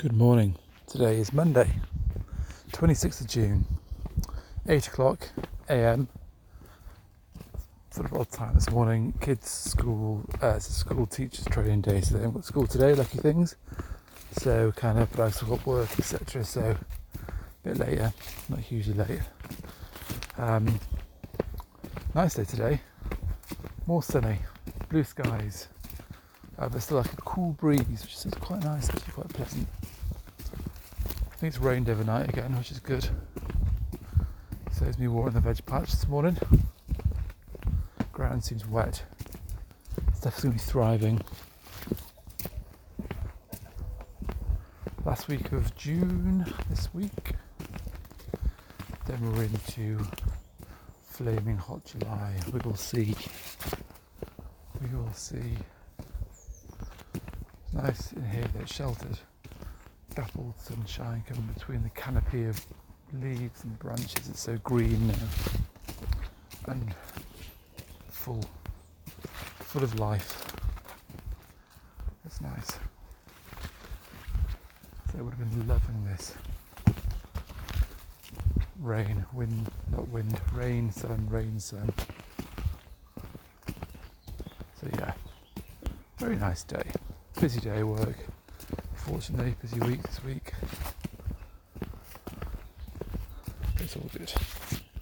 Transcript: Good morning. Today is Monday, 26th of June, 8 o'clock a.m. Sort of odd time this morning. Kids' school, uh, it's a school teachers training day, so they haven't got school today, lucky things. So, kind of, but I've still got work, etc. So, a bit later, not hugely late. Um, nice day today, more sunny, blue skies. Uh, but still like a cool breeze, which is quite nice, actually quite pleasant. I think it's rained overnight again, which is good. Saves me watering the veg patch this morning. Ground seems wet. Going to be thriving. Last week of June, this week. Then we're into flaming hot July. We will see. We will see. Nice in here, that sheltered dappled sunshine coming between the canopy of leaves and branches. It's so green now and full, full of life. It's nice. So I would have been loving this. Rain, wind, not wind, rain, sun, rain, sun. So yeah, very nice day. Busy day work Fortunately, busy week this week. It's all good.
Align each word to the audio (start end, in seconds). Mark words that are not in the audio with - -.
Good 0.00 0.16
morning. 0.16 0.56
Today 0.86 1.20
is 1.20 1.30
Monday, 1.30 1.68
26th 2.72 3.20
of 3.20 3.26
June, 3.26 3.66
8 4.66 4.86
o'clock 4.86 5.28
a.m. 5.68 6.08
Sort 7.90 8.06
of 8.06 8.16
odd 8.16 8.30
time 8.30 8.54
this 8.54 8.70
morning. 8.70 9.12
Kids' 9.20 9.50
school, 9.50 10.24
uh, 10.42 10.54
it's 10.56 10.70
a 10.70 10.72
school 10.72 11.06
teachers 11.06 11.44
training 11.50 11.82
day, 11.82 12.00
so 12.00 12.14
they 12.14 12.20
haven't 12.20 12.36
got 12.36 12.46
school 12.46 12.66
today, 12.66 12.94
lucky 12.94 13.18
things. 13.18 13.56
So, 14.38 14.72
kind 14.72 14.98
of, 14.98 15.12
but 15.12 15.20
I've 15.20 15.34
still 15.34 15.48
got 15.48 15.66
work, 15.66 15.90
etc. 15.98 16.44
So, 16.44 16.78
a 17.14 17.68
bit 17.68 17.76
later, 17.76 18.10
not 18.48 18.60
hugely 18.60 18.94
late. 18.94 19.20
Um, 20.38 20.80
nice 22.14 22.36
day 22.36 22.44
today, 22.44 22.80
more 23.86 24.02
sunny, 24.02 24.38
blue 24.88 25.04
skies. 25.04 25.68
Uh, 26.60 26.68
but 26.68 26.82
still 26.82 26.98
like 26.98 27.10
a 27.10 27.16
cool 27.22 27.52
breeze, 27.52 27.86
which 27.88 28.14
is 28.14 28.26
quite 28.38 28.62
nice, 28.62 28.90
actually 28.90 29.12
quite 29.12 29.28
pleasant. 29.30 29.66
I 31.32 31.36
think 31.36 31.54
it's 31.54 31.58
rained 31.58 31.88
overnight 31.88 32.28
again, 32.28 32.54
which 32.58 32.70
is 32.70 32.78
good. 32.78 33.08
Saves 34.70 34.98
me 34.98 35.08
watering 35.08 35.34
the 35.34 35.40
veg 35.40 35.64
patch 35.64 35.90
this 35.90 36.06
morning. 36.06 36.36
Ground 38.12 38.44
seems 38.44 38.66
wet. 38.66 39.02
Going 40.22 40.34
to 40.34 40.50
be 40.50 40.58
thriving. 40.58 41.20
Last 45.06 45.28
week 45.28 45.50
of 45.52 45.74
June, 45.76 46.44
this 46.68 46.92
week. 46.92 47.32
Then 49.06 49.32
we're 49.32 49.44
into 49.44 49.98
flaming 51.08 51.56
hot 51.56 51.86
July. 51.86 52.36
We 52.52 52.60
will 52.60 52.76
see. 52.76 53.14
We 54.80 54.94
will 54.94 55.12
see. 55.14 55.56
Nice 57.72 58.12
in 58.12 58.24
here, 58.24 58.44
that 58.58 58.68
sheltered 58.68 59.18
dappled 60.14 60.54
sunshine 60.58 61.22
coming 61.26 61.48
between 61.54 61.82
the 61.82 61.90
canopy 61.90 62.46
of 62.46 62.60
leaves 63.12 63.62
and 63.62 63.78
branches. 63.78 64.28
It's 64.28 64.40
so 64.40 64.56
green 64.58 65.06
now 65.06 65.14
and 66.66 66.94
full, 68.08 68.44
full 69.60 69.84
of 69.84 69.98
life. 70.00 70.52
It's 72.26 72.40
nice. 72.40 72.78
So 75.12 75.18
I 75.18 75.22
would 75.22 75.34
have 75.34 75.50
been 75.50 75.68
loving 75.68 76.04
this. 76.06 76.34
Rain, 78.80 79.24
wind, 79.32 79.70
not 79.92 80.08
wind, 80.08 80.40
rain, 80.52 80.90
sun, 80.90 81.26
rain, 81.30 81.60
sun. 81.60 81.92
So 84.80 84.88
yeah, 84.98 85.12
very 86.18 86.36
nice 86.36 86.64
day. 86.64 86.82
Busy 87.38 87.60
day 87.60 87.82
work 87.82 88.16
Fortunately, 89.06 89.56
busy 89.60 89.80
week 89.80 90.02
this 90.02 90.22
week. 90.22 90.52
It's 93.78 93.96
all 93.96 94.10
good. 94.12 94.32